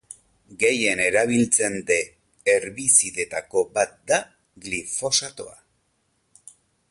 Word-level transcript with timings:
Gehien 0.61 1.01
erabiltzen 1.07 1.75
de 1.89 1.97
herbizidetako 2.53 3.65
bat 3.77 3.95
da 4.13 4.21
glifosatoa. 4.67 5.57